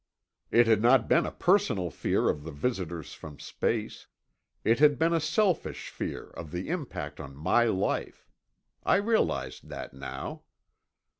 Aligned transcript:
It 0.49 0.65
had 0.65 0.81
not 0.81 1.07
been 1.07 1.27
a 1.27 1.31
personal 1.31 1.91
fear 1.91 2.27
of 2.27 2.43
the 2.43 2.51
visitors 2.51 3.13
from 3.13 3.37
space. 3.37 4.07
It 4.63 4.79
had 4.79 4.97
been 4.97 5.13
a 5.13 5.19
selfish 5.19 5.89
fear 5.91 6.31
of 6.31 6.49
the 6.49 6.69
impact 6.69 7.19
on 7.19 7.35
my 7.35 7.65
life. 7.65 8.27
I 8.83 8.95
realized 8.95 9.69
that 9.69 9.93
now. 9.93 10.41